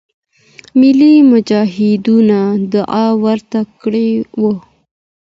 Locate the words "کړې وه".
3.81-4.53